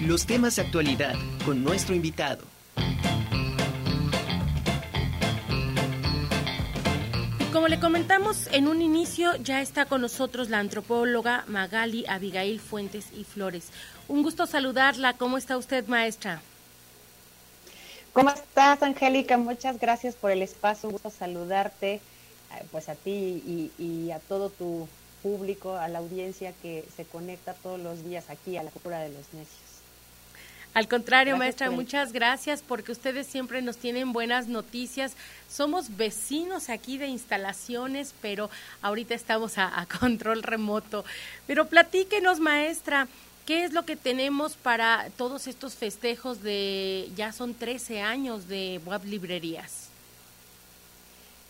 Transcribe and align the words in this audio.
los 0.00 0.24
temas 0.24 0.56
de 0.56 0.62
actualidad 0.62 1.14
con 1.44 1.62
nuestro 1.62 1.94
invitado. 1.94 2.44
Como 7.52 7.68
le 7.68 7.78
comentamos 7.80 8.46
en 8.52 8.68
un 8.68 8.80
inicio, 8.80 9.36
ya 9.36 9.60
está 9.60 9.84
con 9.84 10.00
nosotros 10.00 10.48
la 10.48 10.58
antropóloga 10.58 11.44
Magali 11.48 12.06
Abigail 12.08 12.60
Fuentes 12.60 13.08
y 13.12 13.24
Flores. 13.24 13.68
Un 14.08 14.22
gusto 14.22 14.46
saludarla. 14.46 15.14
¿Cómo 15.14 15.36
está 15.36 15.58
usted, 15.58 15.86
maestra? 15.86 16.40
¿Cómo 18.12 18.30
estás, 18.30 18.82
Angélica? 18.82 19.36
Muchas 19.36 19.78
gracias 19.78 20.14
por 20.14 20.30
el 20.30 20.42
espacio. 20.42 20.88
Un 20.88 20.94
gusto 20.94 21.10
saludarte, 21.10 21.94
eh, 21.94 22.00
pues 22.70 22.88
a 22.88 22.94
ti 22.94 23.70
y, 23.78 24.10
a 24.12 24.20
todo 24.20 24.48
tu 24.48 24.88
público, 25.22 25.76
a 25.76 25.88
la 25.88 25.98
audiencia 25.98 26.54
que 26.62 26.84
se 26.96 27.04
conecta 27.04 27.52
todos 27.52 27.78
los 27.78 28.02
días 28.04 28.30
aquí 28.30 28.56
a 28.56 28.62
la 28.62 28.70
cultura 28.70 29.00
de 29.00 29.10
los 29.10 29.32
necios. 29.34 29.69
Al 30.72 30.86
contrario, 30.86 31.36
maestra, 31.36 31.70
muchas 31.70 32.12
gracias 32.12 32.62
porque 32.66 32.92
ustedes 32.92 33.26
siempre 33.26 33.60
nos 33.60 33.76
tienen 33.76 34.12
buenas 34.12 34.46
noticias. 34.46 35.14
Somos 35.48 35.96
vecinos 35.96 36.68
aquí 36.68 36.96
de 36.96 37.08
instalaciones, 37.08 38.14
pero 38.22 38.50
ahorita 38.80 39.14
estamos 39.14 39.58
a 39.58 39.86
control 40.00 40.42
remoto. 40.42 41.04
Pero 41.46 41.66
platíquenos, 41.66 42.38
maestra, 42.38 43.08
¿Qué 43.50 43.64
es 43.64 43.72
lo 43.72 43.84
que 43.84 43.96
tenemos 43.96 44.54
para 44.54 45.10
todos 45.16 45.48
estos 45.48 45.74
festejos 45.74 46.40
de, 46.40 47.10
ya 47.16 47.32
son 47.32 47.54
13 47.54 48.00
años 48.00 48.46
de 48.46 48.80
Web 48.84 49.04
Librerías? 49.06 49.88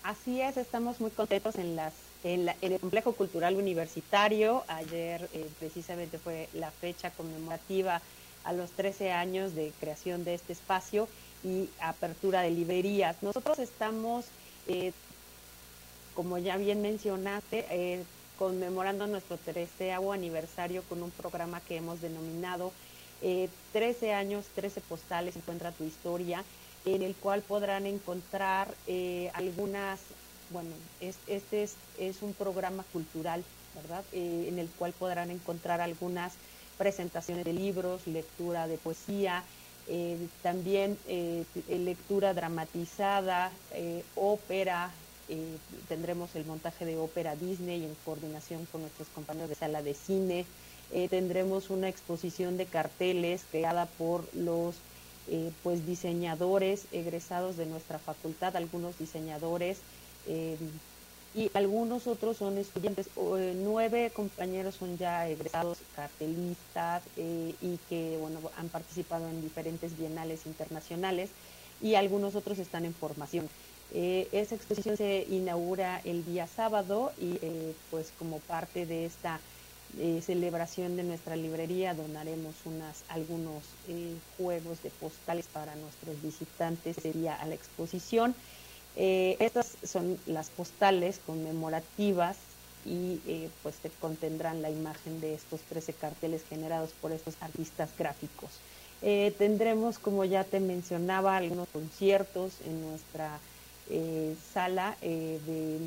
Así 0.02 0.40
es, 0.40 0.56
estamos 0.56 0.98
muy 0.98 1.10
contentos 1.10 1.56
en, 1.56 1.76
las, 1.76 1.92
en, 2.24 2.48
el 2.62 2.80
complejo 2.80 3.12
cultural 3.12 3.56
universitario. 3.56 4.64
Ayer 4.68 5.28
eh, 5.34 5.46
precisamente 5.58 6.18
fue 6.18 6.48
la 6.54 6.70
fecha 6.70 7.10
conmemorativa 7.10 8.00
a 8.44 8.52
los 8.52 8.70
13 8.72 9.12
años 9.12 9.54
de 9.54 9.72
creación 9.80 10.24
de 10.24 10.34
este 10.34 10.52
espacio 10.52 11.08
y 11.44 11.68
apertura 11.80 12.42
de 12.42 12.50
librerías. 12.50 13.16
Nosotros 13.22 13.58
estamos, 13.58 14.26
eh, 14.66 14.92
como 16.14 16.38
ya 16.38 16.56
bien 16.56 16.82
mencionaste, 16.82 17.66
eh, 17.70 18.04
conmemorando 18.38 19.06
nuestro 19.06 19.36
treceavo 19.36 20.12
aniversario 20.12 20.82
con 20.88 21.02
un 21.02 21.10
programa 21.10 21.60
que 21.60 21.76
hemos 21.76 22.00
denominado 22.00 22.72
13 23.20 24.06
eh, 24.06 24.14
años, 24.14 24.46
13 24.54 24.80
postales, 24.80 25.36
encuentra 25.36 25.72
tu 25.72 25.84
historia, 25.84 26.42
en 26.86 27.02
el 27.02 27.14
cual 27.14 27.42
podrán 27.42 27.86
encontrar 27.86 28.74
algunas, 29.34 30.00
bueno, 30.48 30.70
este 31.00 31.62
es, 31.62 31.74
es, 31.98 32.22
un 32.22 32.32
programa 32.32 32.82
cultural, 32.94 33.44
¿verdad? 33.74 34.02
En 34.14 34.58
el 34.58 34.68
cual 34.70 34.94
podrán 34.94 35.30
encontrar 35.30 35.82
algunas 35.82 36.32
presentaciones 36.80 37.44
de 37.44 37.52
libros, 37.52 38.06
lectura 38.06 38.66
de 38.66 38.78
poesía, 38.78 39.44
también 40.42 40.96
lectura 41.68 42.32
dramatizada, 42.32 43.52
ópera, 44.14 44.90
eh, 45.32 45.58
tendremos 45.88 46.34
el 46.34 46.44
montaje 46.44 46.84
de 46.84 46.96
ópera 46.96 47.36
Disney 47.36 47.84
en 47.84 47.94
coordinación 48.04 48.66
con 48.72 48.80
nuestros 48.80 49.06
compañeros 49.14 49.48
de 49.48 49.54
sala 49.54 49.80
de 49.80 49.94
cine. 49.94 50.44
Eh, 50.92 51.06
tendremos 51.08 51.70
una 51.70 51.88
exposición 51.88 52.56
de 52.56 52.66
carteles 52.66 53.44
creada 53.52 53.86
por 53.86 54.24
los 54.34 54.74
eh, 55.28 55.52
pues 55.62 55.86
diseñadores 55.86 56.86
egresados 56.90 57.56
de 57.56 57.66
nuestra 57.66 58.00
facultad, 58.00 58.56
algunos 58.56 58.98
diseñadores 58.98 59.78
y 61.34 61.50
algunos 61.54 62.06
otros 62.06 62.36
son 62.38 62.58
estudiantes. 62.58 63.08
nueve 63.16 64.10
compañeros 64.14 64.74
son 64.74 64.98
ya 64.98 65.28
egresados 65.28 65.78
cartelistas 65.94 67.02
y 67.16 67.78
que 67.88 68.16
bueno 68.20 68.40
han 68.56 68.68
participado 68.68 69.28
en 69.28 69.40
diferentes 69.40 69.96
bienales 69.96 70.46
internacionales 70.46 71.30
y 71.80 71.94
algunos 71.94 72.34
otros 72.34 72.58
están 72.58 72.84
en 72.84 72.94
formación. 72.94 73.48
Eh, 73.92 74.28
esa 74.32 74.54
exposición 74.54 74.96
se 74.96 75.26
inaugura 75.28 76.00
el 76.04 76.24
día 76.24 76.46
sábado 76.46 77.12
y 77.20 77.38
eh, 77.42 77.74
pues 77.90 78.12
como 78.18 78.38
parte 78.38 78.86
de 78.86 79.06
esta 79.06 79.40
eh, 79.98 80.22
celebración 80.24 80.96
de 80.96 81.02
nuestra 81.02 81.34
librería 81.34 81.94
donaremos 81.94 82.54
unas, 82.64 83.02
algunos 83.08 83.64
juegos 84.36 84.80
de 84.84 84.90
postales 84.90 85.46
para 85.52 85.74
nuestros 85.74 86.22
visitantes 86.22 86.96
sería 87.02 87.34
a 87.34 87.46
la 87.46 87.54
exposición. 87.54 88.34
Estas 88.96 89.76
son 89.84 90.18
las 90.26 90.50
postales 90.50 91.20
conmemorativas 91.26 92.36
y 92.84 93.20
pues 93.62 93.76
contendrán 94.00 94.62
la 94.62 94.70
imagen 94.70 95.20
de 95.20 95.34
estos 95.34 95.60
13 95.62 95.92
carteles 95.94 96.42
generados 96.48 96.90
por 97.00 97.12
estos 97.12 97.34
artistas 97.40 97.90
gráficos. 97.98 98.50
tendremos, 99.38 99.98
como 99.98 100.24
ya 100.24 100.44
te 100.44 100.60
mencionaba, 100.60 101.36
algunos 101.36 101.68
conciertos 101.68 102.52
en 102.66 102.82
nuestra 102.82 103.38
eh, 103.92 104.36
sala 104.54 104.96
eh, 105.02 105.40
de, 105.44 105.80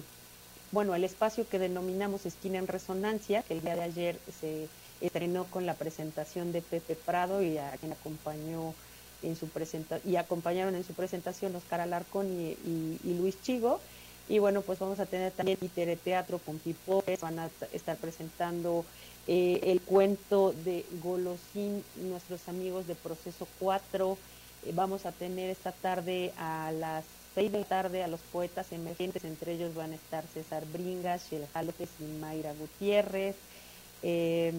bueno, 0.74 0.94
el 0.94 1.06
espacio 1.06 1.48
que 1.48 1.58
denominamos 1.58 2.26
Esquina 2.26 2.58
en 2.58 2.68
Resonancia, 2.68 3.44
que 3.44 3.54
el 3.54 3.62
día 3.62 3.78
de 3.78 3.84
ayer 3.84 4.20
se 4.42 4.68
estrenó 5.00 5.46
con 5.46 5.66
la 5.66 5.76
presentación 5.76 6.52
de 6.52 6.62
Pepe 6.62 6.96
Prado 6.96 7.42
y 7.42 7.58
a 7.58 7.72
quien 7.80 7.94
acompañó 7.94 8.74
en 9.24 9.36
su 9.36 9.48
presentación, 9.48 10.12
y 10.12 10.18
acompañaron 10.18 10.76
en 10.76 10.84
su 10.84 10.94
presentación 10.94 11.56
Oscar 11.56 11.82
Alarcón 11.82 12.28
y, 12.28 12.98
Luis 13.04 13.42
Chigo. 13.42 13.80
Y 14.30 14.40
bueno, 14.40 14.62
pues 14.62 14.80
vamos 14.80 15.00
a 15.00 15.06
tener 15.06 15.32
también 15.34 15.58
Itere 15.62 15.98
Teatro 15.98 16.40
con 16.40 16.58
Pipores, 16.60 17.20
van 17.20 17.40
a 17.40 17.50
estar 17.74 17.98
presentando 17.98 18.86
eh, 19.28 19.60
el 19.64 19.82
cuento 19.82 20.54
de 20.64 20.86
Golosín, 21.04 21.84
nuestros 21.98 22.48
amigos 22.48 22.88
de 22.88 22.96
Proceso 22.96 23.48
4. 23.60 24.18
vamos 24.74 25.06
a 25.06 25.12
tener 25.12 25.50
esta 25.50 25.74
tarde 25.74 26.32
a 26.38 26.72
las 26.72 27.04
seis 27.36 27.52
de 27.52 27.60
la 27.60 27.66
tarde 27.66 28.04
a 28.04 28.08
los 28.08 28.20
poetas 28.32 28.72
emergentes, 28.72 29.24
entre 29.24 29.54
ellos 29.54 29.74
van 29.74 29.92
a 29.92 29.96
estar 29.96 30.24
César 30.34 30.64
Bringas, 30.72 31.30
Shelja 31.30 31.64
López 31.64 31.90
y 32.00 32.04
Mayra 32.20 32.54
Gutiérrez. 32.54 33.36
Eh, 34.04 34.54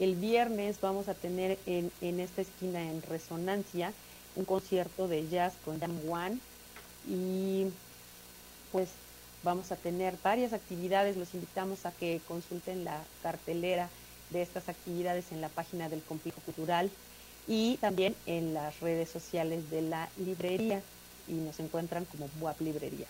el 0.00 0.16
viernes 0.16 0.80
vamos 0.80 1.08
a 1.08 1.14
tener 1.14 1.58
en, 1.66 1.92
en, 2.00 2.20
esta 2.20 2.40
esquina 2.40 2.82
en 2.82 3.02
Resonancia 3.02 3.92
un 4.34 4.44
concierto 4.44 5.06
de 5.06 5.28
jazz 5.28 5.52
con 5.64 5.78
Jam 5.78 5.96
One 6.08 6.38
y 7.06 7.66
pues 8.72 8.88
vamos 9.42 9.72
a 9.72 9.76
tener 9.76 10.14
varias 10.22 10.52
actividades, 10.52 11.16
los 11.16 11.34
invitamos 11.34 11.86
a 11.86 11.92
que 11.92 12.20
consulten 12.26 12.84
la 12.84 13.02
cartelera 13.22 13.88
de 14.30 14.42
estas 14.42 14.68
actividades 14.68 15.32
en 15.32 15.40
la 15.40 15.48
página 15.48 15.88
del 15.88 16.02
Complejo 16.02 16.40
Cultural 16.42 16.90
y 17.46 17.76
también 17.78 18.14
en 18.26 18.54
las 18.54 18.80
redes 18.80 19.10
sociales 19.10 19.70
de 19.70 19.82
la 19.82 20.08
librería 20.16 20.82
y 21.28 21.32
nos 21.32 21.58
encuentran 21.60 22.04
como 22.06 22.28
WAP 22.40 22.60
Librerías. 22.60 23.08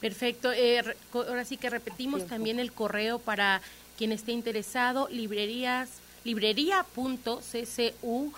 Perfecto. 0.00 0.52
Eh, 0.52 0.82
ahora 1.12 1.44
sí 1.44 1.56
que 1.56 1.68
repetimos 1.68 2.26
también 2.26 2.58
el 2.58 2.72
correo 2.72 3.18
para 3.18 3.60
quien 4.00 4.12
esté 4.12 4.32
interesado, 4.32 5.08
librerías, 5.10 5.90
librería.ccu 6.24 8.32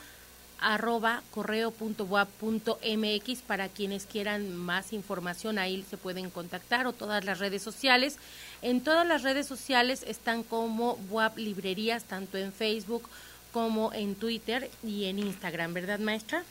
arroba 0.59 1.23
correo.wap.mx 1.31 3.43
para 3.43 3.69
quienes 3.69 4.07
quieran 4.07 4.57
más 4.57 4.93
información 4.93 5.61
ahí 5.61 5.85
se 5.89 5.97
pueden 5.97 6.31
contactar 6.31 6.89
o 6.89 6.93
todas 6.93 7.25
las 7.25 7.39
redes 7.39 7.63
sociales 7.63 8.17
en 8.61 8.81
todas 8.81 9.07
las 9.07 9.23
redes 9.23 9.47
sociales 9.47 10.03
están 10.05 10.43
como 10.43 10.99
WAP 11.11 11.39
Librerías 11.39 12.03
tanto 12.03 12.39
en 12.39 12.53
Facebook 12.53 13.09
como 13.53 13.93
en 13.93 14.17
Twitter 14.17 14.69
y 14.83 15.05
en 15.05 15.21
Instagram 15.21 15.75
¿verdad 15.75 16.01
maestra? 16.01 16.43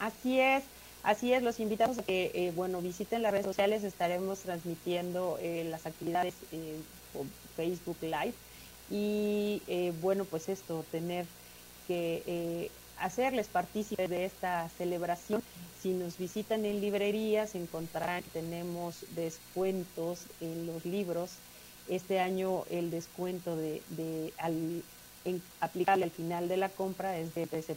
Así 0.00 0.40
es, 0.40 0.64
así 1.04 1.32
es, 1.32 1.44
los 1.44 1.60
invitamos 1.60 1.98
a 1.98 2.02
que, 2.02 2.32
eh, 2.34 2.50
bueno, 2.56 2.80
visiten 2.80 3.22
las 3.22 3.30
redes 3.30 3.46
sociales, 3.46 3.84
estaremos 3.84 4.40
transmitiendo 4.40 5.38
eh, 5.40 5.64
las 5.70 5.86
actividades 5.86 6.34
eh, 6.50 6.80
por 7.12 7.26
Facebook 7.56 7.96
Live 8.02 8.34
y, 8.90 9.62
bueno, 10.00 10.24
pues 10.24 10.48
esto, 10.48 10.84
tener 10.90 11.26
que 11.88 12.70
hacerles 12.98 13.48
partícipes 13.48 14.08
de 14.08 14.24
esta 14.24 14.68
celebración. 14.76 15.42
Si 15.80 15.90
nos 15.90 16.18
visitan 16.18 16.64
en 16.64 16.80
librerías, 16.80 17.54
encontrarán 17.54 18.22
que 18.22 18.30
tenemos 18.30 19.04
descuentos 19.14 20.20
en 20.40 20.66
los 20.66 20.84
libros. 20.84 21.32
Este 21.88 22.20
año 22.20 22.64
el 22.70 22.90
descuento 22.90 23.56
de, 23.56 23.82
de 23.90 24.32
al, 24.38 24.82
aplicable 25.60 26.04
al 26.04 26.10
final 26.10 26.48
de 26.48 26.56
la 26.56 26.68
compra 26.68 27.18
es 27.18 27.34
de 27.34 27.48
13% 27.48 27.76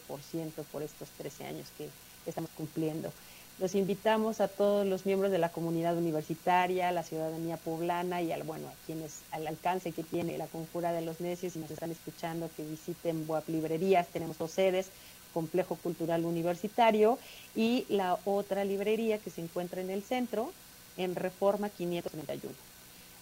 por 0.71 0.83
estos 0.83 1.09
13 1.17 1.45
años 1.45 1.67
que 1.77 1.89
estamos 2.27 2.51
cumpliendo. 2.55 3.11
Los 3.57 3.73
invitamos 3.73 4.41
a 4.41 4.49
todos 4.49 4.85
los 4.85 5.05
miembros 5.05 5.31
de 5.31 5.37
la 5.37 5.47
comunidad 5.47 5.95
universitaria, 5.95 6.91
la 6.91 7.03
ciudadanía 7.03 7.55
poblana 7.55 8.21
y 8.21 8.33
al, 8.33 8.43
bueno, 8.43 8.67
a 8.67 8.85
quienes 8.85 9.21
al 9.31 9.47
alcance 9.47 9.93
que 9.93 10.03
tiene 10.03 10.37
la 10.37 10.47
Conjura 10.47 10.91
de 10.91 11.01
los 11.01 11.21
Necios 11.21 11.55
y 11.55 11.59
nos 11.59 11.71
están 11.71 11.89
escuchando 11.89 12.49
que 12.57 12.65
visiten 12.65 13.25
Boap 13.25 13.47
Librerías. 13.47 14.07
Tenemos 14.07 14.37
dos 14.37 14.51
sedes, 14.51 14.89
Complejo 15.33 15.77
Cultural 15.77 16.25
Universitario 16.25 17.17
y 17.55 17.85
la 17.87 18.17
otra 18.25 18.65
librería 18.65 19.19
que 19.19 19.29
se 19.29 19.39
encuentra 19.39 19.79
en 19.79 19.89
el 19.89 20.03
centro, 20.03 20.51
en 20.97 21.15
Reforma 21.15 21.69
531. 21.69 22.53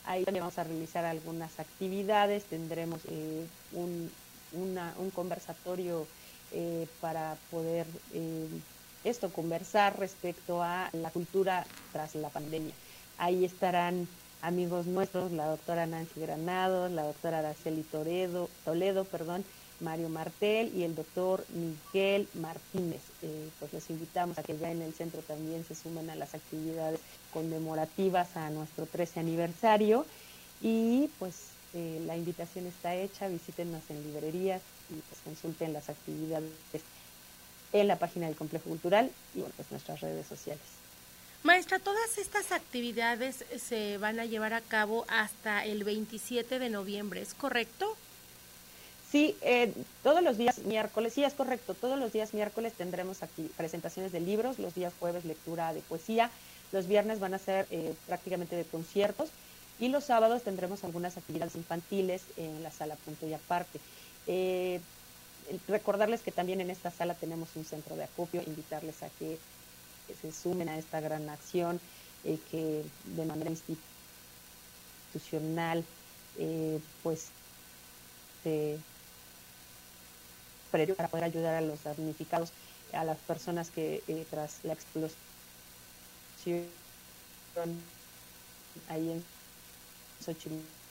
Ahí 0.06 0.24
también 0.24 0.42
vamos 0.42 0.58
a 0.58 0.64
realizar 0.64 1.06
algunas 1.06 1.60
actividades, 1.60 2.44
tendremos 2.46 3.02
eh, 3.08 3.46
un, 3.74 4.10
un 4.54 5.10
conversatorio 5.12 6.08
para 7.02 7.36
poder 7.50 7.88
esto, 9.04 9.32
conversar 9.32 10.00
respecto 10.00 10.62
a 10.64 10.90
la 10.94 11.10
cultura 11.10 11.66
tras 11.92 12.16
la 12.16 12.30
pandemia. 12.30 12.74
Ahí 13.18 13.46
estarán 13.46 14.08
amigos 14.42 14.86
nuestros, 14.86 15.32
la 15.32 15.48
doctora 15.48 15.86
Nancy 15.86 16.20
Granados, 16.20 16.92
la 16.92 17.04
doctora 17.04 17.40
Araceli 17.40 17.84
Toledo, 17.84 18.50
Toledo 18.66 19.06
perdón, 19.06 19.44
Mario 19.80 20.10
Martel 20.10 20.72
y 20.76 20.84
el 20.84 20.96
doctor 20.96 21.46
Miguel 21.50 22.28
Martínez. 22.34 23.02
Eh, 23.22 23.50
pues 23.60 23.74
los 23.74 23.90
invitamos 23.90 24.38
a 24.38 24.44
que 24.44 24.58
ya 24.58 24.72
en 24.72 24.82
el 24.82 24.94
centro 24.94 25.22
también 25.22 25.64
se 25.66 25.76
sumen 25.76 26.10
a 26.10 26.16
las 26.16 26.34
actividades 26.34 27.00
conmemorativas 27.32 28.36
a 28.36 28.50
nuestro 28.50 28.86
13 28.86 29.20
aniversario 29.20 30.06
y 30.62 31.10
pues 31.20 31.36
eh, 31.74 32.02
la 32.06 32.16
invitación 32.16 32.68
está 32.68 32.96
hecha, 32.96 33.28
visítenos 33.28 33.90
en 33.90 34.04
librerías 34.04 34.62
y 34.90 35.02
pues 35.02 35.22
consulten 35.22 35.74
las 35.74 35.90
actividades 35.90 36.52
en 37.74 37.88
la 37.88 37.98
página 37.98 38.28
del 38.28 38.36
Complejo 38.36 38.70
Cultural 38.70 39.12
y 39.36 39.40
bueno, 39.40 39.54
pues 39.58 39.70
nuestras 39.72 40.00
redes 40.00 40.26
sociales. 40.26 40.64
Maestra, 41.44 41.80
todas 41.80 42.18
estas 42.18 42.54
actividades 42.54 43.44
se 43.60 43.98
van 43.98 44.20
a 44.20 44.26
llevar 44.26 44.54
a 44.54 44.62
cabo 44.62 45.06
hasta 45.10 45.66
el 45.66 45.84
27 45.84 46.58
de 46.58 46.70
noviembre, 46.70 47.22
¿es 47.22 47.34
correcto? 47.34 47.98
Sí, 49.12 49.36
eh, 49.42 49.74
todos 50.04 50.24
los 50.24 50.38
días 50.38 50.60
miércoles, 50.60 51.14
sí 51.14 51.24
es 51.24 51.34
correcto, 51.34 51.74
todos 51.74 52.00
los 52.00 52.14
días 52.14 52.34
miércoles 52.34 52.74
tendremos 52.74 53.24
aquí 53.24 53.52
presentaciones 53.58 54.12
de 54.12 54.22
libros, 54.22 54.58
los 54.58 54.74
días 54.74 54.94
jueves 55.00 55.26
lectura 55.26 55.74
de 55.74 55.82
poesía, 55.82 56.32
los 56.72 56.88
viernes 56.88 57.20
van 57.20 57.34
a 57.34 57.40
ser 57.40 57.68
eh, 57.72 57.94
prácticamente 58.08 58.56
de 58.56 58.64
conciertos 58.64 59.30
y 59.80 59.90
los 59.90 60.06
sábados 60.06 60.44
tendremos 60.44 60.84
algunas 60.84 61.18
actividades 61.18 61.56
infantiles 61.56 62.22
en 62.38 62.64
la 62.64 62.72
sala 62.72 62.96
punto 62.96 63.28
y 63.28 63.34
aparte. 63.34 63.80
Eh, 64.28 64.80
recordarles 65.68 66.22
que 66.22 66.32
también 66.32 66.62
en 66.62 66.70
esta 66.70 66.92
sala 66.92 67.14
tenemos 67.16 67.50
un 67.56 67.66
centro 67.66 67.96
de 67.96 68.04
acopio, 68.04 68.42
invitarles 68.46 69.04
a 69.04 69.10
que 69.20 69.38
se 70.22 70.32
sumen 70.32 70.70
a 70.70 70.78
esta 70.78 71.00
gran 71.02 71.30
acción, 71.30 71.80
eh, 72.24 72.38
que 72.52 72.84
de 73.16 73.26
manera 73.26 73.50
institucional, 75.12 75.84
eh, 76.38 76.80
pues, 77.02 77.28
para 80.98 81.08
poder 81.08 81.24
ayudar 81.24 81.56
a 81.56 81.62
los 81.62 81.84
damnificados, 81.84 82.52
a 82.92 83.04
las 83.04 83.18
personas 83.20 83.70
que 83.72 84.04
eh, 84.08 84.26
tras 84.30 84.64
la 84.64 84.74
explosión 84.74 85.18
ahí 88.90 89.12
en 89.12 89.24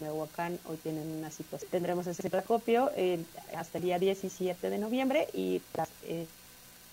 Xochimehuacán 0.02 0.58
hoy 0.64 0.76
tienen 0.78 1.08
una 1.10 1.31
situación. 1.31 1.70
Tendremos 1.70 2.06
ese 2.06 2.37
acopio 2.37 2.90
hasta 3.56 3.78
el 3.78 3.84
día 3.84 3.99
17 3.99 4.70
de 4.70 4.78
noviembre 4.78 5.28
y 5.32 5.60
tras 5.72 5.88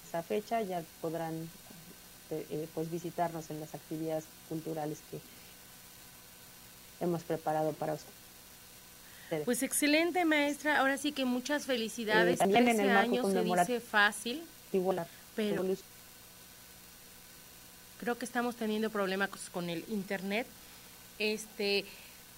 esa 0.08 0.24
fecha 0.24 0.62
ya 0.62 0.84
podrán 1.02 1.50
este, 2.24 2.46
eh, 2.56 2.68
pues 2.74 2.92
visitarnos 2.92 3.50
en 3.50 3.60
las 3.60 3.74
actividades 3.74 4.26
culturales 4.48 5.00
que 5.10 5.20
hemos 7.04 7.24
preparado 7.24 7.74
para 7.74 7.94
ustedes. 7.94 9.46
Pues 9.46 9.62
excelente 9.64 10.26
maestra, 10.26 10.80
ahora 10.80 10.98
sí 10.98 11.12
que 11.12 11.26
muchas 11.26 11.66
felicidades. 11.66 12.42
Eh, 12.42 12.44
en 12.46 12.80
el 12.80 12.90
años 12.90 13.32
se 13.32 13.44
dice 13.44 13.80
fácil, 13.80 14.44
pero 15.36 15.64
creo 18.00 18.18
que 18.18 18.26
estamos 18.26 18.56
teniendo 18.56 18.90
problemas 18.90 19.30
con 19.52 19.70
el 19.70 19.86
internet. 19.90 20.48
Este, 21.20 21.86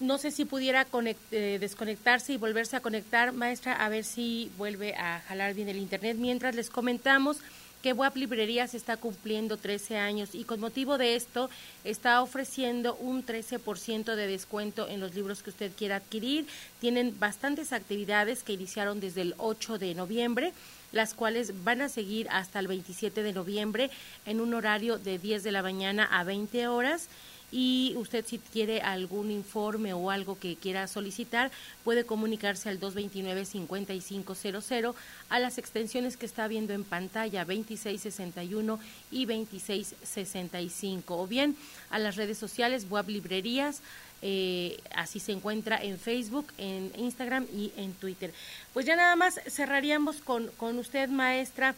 no 0.02 0.18
sé 0.18 0.30
si 0.30 0.44
pudiera 0.44 0.86
eh, 1.30 1.58
desconectarse 1.60 2.32
y 2.32 2.36
volverse 2.36 2.76
a 2.76 2.80
conectar, 2.80 3.32
maestra, 3.32 3.72
a 3.72 3.88
ver 3.88 4.04
si 4.04 4.50
vuelve 4.58 4.94
a 4.94 5.20
jalar 5.20 5.54
bien 5.54 5.68
el 5.68 5.78
internet. 5.78 6.16
Mientras 6.18 6.54
les 6.54 6.70
comentamos 6.70 7.38
que 7.82 7.92
WAP 7.92 8.16
Librerías 8.16 8.74
está 8.74 8.96
cumpliendo 8.96 9.56
13 9.56 9.96
años 9.96 10.34
y 10.34 10.44
con 10.44 10.60
motivo 10.60 10.98
de 10.98 11.16
esto 11.16 11.50
está 11.84 12.22
ofreciendo 12.22 12.94
un 12.96 13.26
13% 13.26 14.14
de 14.14 14.26
descuento 14.26 14.88
en 14.88 15.00
los 15.00 15.14
libros 15.14 15.42
que 15.42 15.50
usted 15.50 15.72
quiera 15.76 15.96
adquirir. 15.96 16.46
Tienen 16.80 17.18
bastantes 17.18 17.72
actividades 17.72 18.42
que 18.42 18.52
iniciaron 18.52 19.00
desde 19.00 19.22
el 19.22 19.34
8 19.38 19.78
de 19.78 19.94
noviembre 19.94 20.52
las 20.92 21.14
cuales 21.14 21.64
van 21.64 21.80
a 21.80 21.88
seguir 21.88 22.28
hasta 22.30 22.58
el 22.58 22.68
27 22.68 23.22
de 23.22 23.32
noviembre 23.32 23.90
en 24.26 24.42
un 24.42 24.52
horario 24.52 24.98
de 24.98 25.18
10 25.18 25.42
de 25.42 25.50
la 25.50 25.62
mañana 25.62 26.04
a 26.04 26.22
20 26.22 26.68
horas 26.68 27.08
y 27.52 27.94
usted 27.96 28.26
si 28.26 28.38
quiere 28.38 28.80
algún 28.80 29.30
informe 29.30 29.92
o 29.92 30.10
algo 30.10 30.36
que 30.38 30.56
quiera 30.56 30.88
solicitar 30.88 31.52
puede 31.84 32.04
comunicarse 32.04 32.70
al 32.70 32.80
229-5500 32.80 34.94
a 35.28 35.38
las 35.38 35.58
extensiones 35.58 36.16
que 36.16 36.26
está 36.26 36.48
viendo 36.48 36.72
en 36.72 36.82
pantalla 36.84 37.44
2661 37.44 38.80
y 39.10 39.26
2665 39.26 41.20
o 41.20 41.26
bien 41.26 41.54
a 41.90 41.98
las 41.98 42.16
redes 42.16 42.38
sociales 42.38 42.88
web 42.88 43.06
librerías 43.08 43.82
eh, 44.24 44.80
así 44.94 45.18
se 45.18 45.32
encuentra 45.32 45.82
en 45.82 45.98
Facebook, 45.98 46.46
en 46.56 46.92
Instagram 46.96 47.44
y 47.52 47.72
en 47.76 47.92
Twitter. 47.94 48.32
Pues 48.72 48.86
ya 48.86 48.94
nada 48.94 49.16
más 49.16 49.40
cerraríamos 49.48 50.18
con, 50.18 50.46
con 50.56 50.78
usted, 50.78 51.08
maestra 51.08 51.74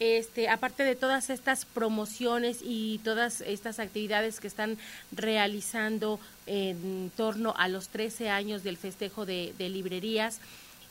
este, 0.00 0.48
aparte 0.48 0.84
de 0.84 0.94
todas 0.94 1.30
estas 1.30 1.64
promociones 1.64 2.60
y 2.62 3.00
todas 3.02 3.40
estas 3.40 3.78
actividades 3.80 4.38
que 4.38 4.46
están 4.46 4.78
realizando 5.10 6.20
en 6.46 7.10
torno 7.16 7.54
a 7.56 7.68
los 7.68 7.88
13 7.88 8.30
años 8.30 8.62
del 8.62 8.76
festejo 8.76 9.26
de, 9.26 9.52
librerías, 9.58 10.40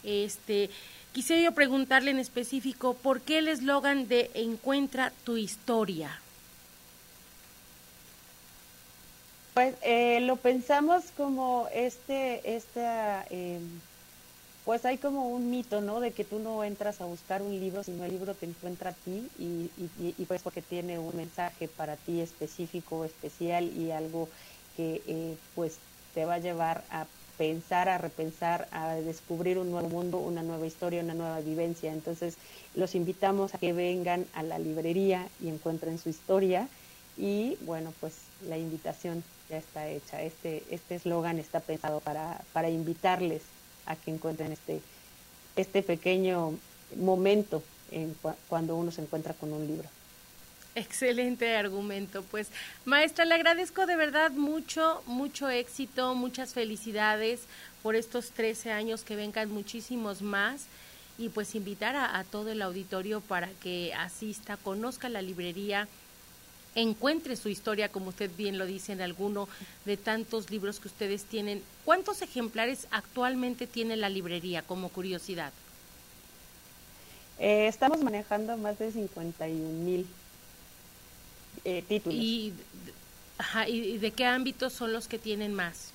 este, 0.03 0.69
quisiera 1.13 1.41
yo 1.41 1.53
preguntarle 1.53 2.11
en 2.11 2.19
específico 2.19 2.95
por 2.95 3.21
qué 3.21 3.39
el 3.39 3.47
eslogan 3.47 4.07
de 4.07 4.29
Encuentra 4.33 5.13
tu 5.23 5.37
historia. 5.37 6.19
Pues 9.53 9.73
eh, 9.81 10.19
lo 10.21 10.35
pensamos 10.35 11.05
como 11.15 11.67
este, 11.73 12.55
esta 12.55 13.25
eh, 13.31 13.59
pues 14.67 14.83
hay 14.83 14.97
como 14.97 15.29
un 15.29 15.49
mito, 15.49 15.79
¿no? 15.79 16.01
De 16.01 16.11
que 16.11 16.25
tú 16.25 16.39
no 16.39 16.61
entras 16.65 16.99
a 16.99 17.05
buscar 17.05 17.41
un 17.41 17.57
libro, 17.57 17.85
sino 17.85 18.03
el 18.03 18.11
libro 18.11 18.33
te 18.33 18.47
encuentra 18.47 18.89
a 18.89 18.93
ti 18.93 19.25
y, 19.39 19.71
y, 19.97 20.25
pues 20.25 20.41
porque 20.41 20.61
tiene 20.61 20.99
un 20.99 21.15
mensaje 21.15 21.69
para 21.69 21.95
ti 21.95 22.19
específico, 22.19 23.05
especial 23.05 23.71
y 23.77 23.91
algo 23.91 24.27
que 24.75 25.01
eh, 25.07 25.37
pues 25.55 25.77
te 26.13 26.25
va 26.25 26.33
a 26.33 26.39
llevar 26.39 26.83
a 26.91 27.05
pensar, 27.37 27.87
a 27.87 27.97
repensar, 27.97 28.67
a 28.71 28.95
descubrir 28.95 29.57
un 29.57 29.71
nuevo 29.71 29.87
mundo, 29.87 30.17
una 30.17 30.43
nueva 30.43 30.67
historia, 30.67 31.01
una 31.01 31.13
nueva 31.13 31.39
vivencia. 31.39 31.93
Entonces 31.93 32.35
los 32.75 32.93
invitamos 32.93 33.55
a 33.55 33.59
que 33.59 33.71
vengan 33.71 34.25
a 34.33 34.43
la 34.43 34.59
librería 34.59 35.29
y 35.41 35.47
encuentren 35.47 35.97
su 35.97 36.09
historia 36.09 36.67
y 37.15 37.55
bueno, 37.61 37.93
pues 38.01 38.15
la 38.49 38.57
invitación 38.57 39.23
ya 39.49 39.59
está 39.59 39.87
hecha. 39.87 40.21
Este 40.21 40.61
este 40.71 40.95
eslogan 40.95 41.39
está 41.39 41.61
pensado 41.61 42.01
para, 42.01 42.41
para 42.51 42.69
invitarles 42.69 43.43
a 43.87 43.95
que 43.95 44.11
encuentren 44.11 44.51
este, 44.51 44.81
este 45.55 45.81
pequeño 45.81 46.53
momento 46.95 47.63
en 47.91 48.15
cuando 48.47 48.75
uno 48.75 48.91
se 48.91 49.01
encuentra 49.01 49.33
con 49.33 49.51
un 49.53 49.65
libro. 49.65 49.89
Excelente 50.75 51.55
argumento. 51.55 52.21
Pues, 52.23 52.49
maestra, 52.85 53.25
le 53.25 53.33
agradezco 53.33 53.87
de 53.87 53.95
verdad 53.95 54.31
mucho, 54.31 55.01
mucho 55.07 55.49
éxito, 55.49 56.13
muchas 56.13 56.53
felicidades 56.53 57.41
por 57.81 57.95
estos 57.95 58.29
13 58.31 58.71
años, 58.71 59.01
que 59.01 59.15
vengan 59.15 59.49
muchísimos 59.49 60.21
más 60.21 60.65
y 61.17 61.29
pues 61.29 61.55
invitar 61.55 61.95
a 61.95 62.23
todo 62.25 62.51
el 62.51 62.61
auditorio 62.61 63.21
para 63.21 63.49
que 63.63 63.91
asista, 63.95 64.55
conozca 64.57 65.09
la 65.09 65.23
librería, 65.23 65.87
encuentre 66.77 67.35
su 67.35 67.49
historia, 67.49 67.89
como 67.89 68.09
usted 68.09 68.29
bien 68.37 68.57
lo 68.57 68.65
dice 68.65 68.93
en 68.93 69.01
alguno 69.01 69.49
de 69.85 69.97
tantos 69.97 70.51
libros 70.51 70.79
que 70.79 70.87
ustedes 70.87 71.25
tienen. 71.25 71.63
¿Cuántos 71.83 72.21
ejemplares 72.21 72.87
actualmente 72.91 73.65
tiene 73.65 73.97
la 73.97 74.09
librería 74.09 74.61
como 74.61 74.89
curiosidad? 74.89 75.51
Eh, 77.39 77.67
estamos 77.67 78.01
manejando 78.03 78.55
más 78.57 78.77
de 78.77 78.91
51 78.91 79.83
mil 79.83 80.05
eh, 81.65 81.83
títulos. 81.87 82.17
¿Y, 82.17 82.53
¿Y 83.67 83.97
de 83.97 84.11
qué 84.11 84.25
ámbitos 84.25 84.73
son 84.73 84.93
los 84.93 85.07
que 85.07 85.17
tienen 85.17 85.53
más? 85.53 85.91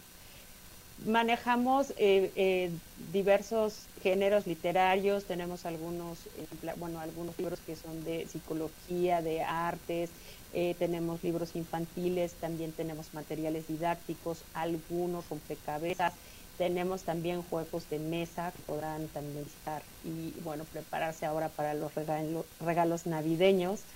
Manejamos 1.04 1.92
eh, 1.96 2.78
diversos 2.94 3.90
géneros 3.96 4.46
literarios, 4.46 5.26
tenemos 5.26 5.66
algunos, 5.66 6.30
bueno, 6.76 7.00
algunos 7.00 7.36
libros 7.38 7.60
que 7.60 7.74
son 7.74 8.04
de 8.04 8.28
psicología, 8.28 9.20
de 9.20 9.42
artes, 9.42 10.14
eh, 10.52 10.76
tenemos 10.78 11.24
libros 11.24 11.56
infantiles, 11.56 12.38
también 12.38 12.74
tenemos 12.74 13.14
materiales 13.14 13.66
didácticos, 13.66 14.46
algunos 14.52 15.28
rompecabezas, 15.28 16.14
tenemos 16.56 17.04
también 17.04 17.42
juegos 17.42 17.88
de 17.88 17.98
mesa 17.98 18.52
que 18.52 18.62
podrán 18.62 19.08
también 19.10 19.46
estar 19.46 19.88
y 20.02 20.38
bueno, 20.40 20.66
prepararse 20.66 21.26
ahora 21.26 21.54
para 21.54 21.74
los 21.74 21.94
regalos, 21.94 23.06
navideños 23.06 23.86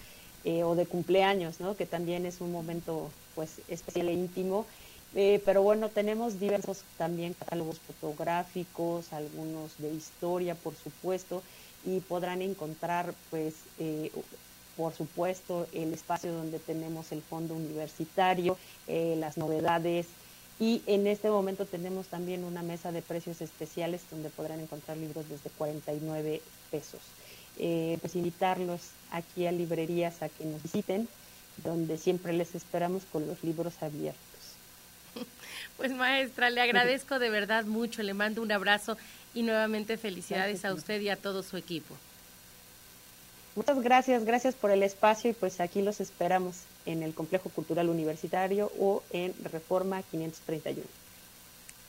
eh, 0.42 0.64
o 0.64 0.75
de 0.75 0.88
cumpleaños, 0.88 1.60
¿no? 1.60 1.76
que 1.76 1.86
también 1.86 2.26
es 2.26 2.40
un 2.40 2.50
momento 2.50 3.16
pues 3.34 3.62
especial 3.68 4.08
e 4.08 4.14
íntimo 4.14 4.66
Eh, 5.18 5.40
pero 5.46 5.62
bueno, 5.62 5.88
tenemos 5.88 6.38
diversos 6.38 6.82
también 6.99 7.32
catálogos 7.32 7.78
fotográficos, 7.80 9.14
algunos 9.14 9.78
de 9.78 9.90
historia, 9.94 10.54
por 10.54 10.75
supuesto, 10.75 11.42
y 11.87 12.00
podrán 12.00 12.42
encontrar, 12.42 13.14
pues, 13.30 13.54
eh, 13.78 14.12
por 14.76 14.92
supuesto, 14.92 15.66
el 15.73 15.94
espacio 15.94 16.35
donde 16.35 16.58
tenemos 16.58 17.12
el 17.12 17.23
fondo 17.23 17.54
universitario, 17.54 18.58
eh, 18.88 19.16
las 19.18 19.38
novedades, 19.38 20.06
y 20.61 20.82
en 20.87 21.06
este 21.06 21.30
momento 21.30 21.64
tenemos 21.64 22.08
también 22.08 22.44
una 22.44 22.62
mesa 22.62 22.92
de 22.92 23.00
precios 23.00 23.40
especiales 23.40 24.02
donde 24.11 24.28
podrán 24.28 24.61
encontrar 24.61 24.99
libros 24.99 25.28
desde 25.30 25.49
49 25.50 26.42
pesos. 26.70 27.00
pues 28.02 28.14
invitarlos 28.16 28.82
aquí 29.11 29.46
a 29.46 29.52
librerías 29.52 30.20
a 30.23 30.28
que 30.28 30.44
nos 30.44 30.62
visiten, 30.62 31.08
donde 31.64 31.96
siempre 31.96 32.35
les 32.35 32.54
esperamos 32.54 33.04
con 33.06 33.26
los 33.26 33.42
libros 33.42 33.82
abiertos. 33.82 34.25
Pues 35.76 35.92
maestra, 35.92 36.49
le 36.49 36.62
agradezco 36.62 37.18
de 37.18 37.28
verdad 37.28 37.66
mucho, 37.66 38.02
le 38.02 38.14
mando 38.14 38.40
un 38.40 38.50
abrazo 38.50 38.96
y 39.35 39.42
nuevamente 39.42 39.99
felicidades 39.99 40.64
a 40.64 40.73
usted 40.73 41.02
y 41.02 41.11
a 41.11 41.16
todo 41.16 41.42
su 41.42 41.58
equipo. 41.58 41.94
Muchas 43.56 43.82
gracias, 43.82 44.25
gracias 44.25 44.54
por 44.54 44.70
el 44.70 44.82
espacio 44.82 45.30
y 45.30 45.35
pues 45.35 45.61
aquí 45.61 45.82
los 45.82 46.00
esperamos 46.00 46.62
en 46.87 47.02
el 47.02 47.12
Complejo 47.12 47.50
Cultural 47.50 47.90
Universitario 47.90 48.73
o 48.78 49.02
en 49.11 49.35
Reforma 49.44 50.02
531. 50.02 50.87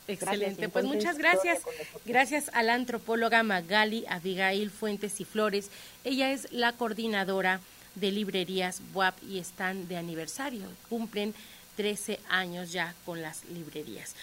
Excelente, 0.08 0.68
pues 0.70 0.86
muchas 0.86 1.18
gracias. 1.18 1.60
Gracias 2.06 2.50
a 2.54 2.62
la 2.62 2.74
antropóloga 2.74 3.42
Magali 3.42 4.04
Abigail 4.08 4.70
Fuentes 4.70 5.20
y 5.20 5.24
Flores. 5.24 5.70
Ella 6.04 6.32
es 6.32 6.50
la 6.52 6.72
coordinadora 6.72 7.60
de 7.94 8.12
librerías 8.12 8.80
WAP 8.94 9.14
y 9.24 9.38
están 9.38 9.88
de 9.88 9.98
aniversario. 9.98 10.62
Cumplen 10.88 11.34
13 11.78 12.18
años 12.28 12.72
ya 12.72 12.92
con 13.06 13.22
las 13.22 13.44
librerías. 13.44 14.16